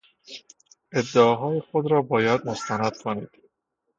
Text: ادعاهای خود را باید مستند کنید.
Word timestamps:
ادعاهای 0.91 1.59
خود 1.61 1.91
را 1.91 2.01
باید 2.01 2.45
مستند 2.45 2.97
کنید. 2.97 3.29